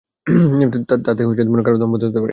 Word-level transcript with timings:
তাতে 1.05 1.21
কারো 1.65 1.77
দম 1.77 1.89
বন্ধ 1.91 2.03
হতে 2.03 2.19
পারে। 2.19 2.29